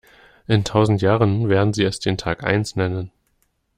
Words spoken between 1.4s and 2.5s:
werden sie es den Tag